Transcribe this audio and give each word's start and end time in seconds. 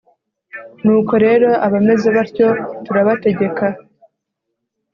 Nuko 0.83 1.13
rero 1.25 1.49
abameze 1.65 2.07
batyo 2.17 2.47
turabategeka 2.85 3.65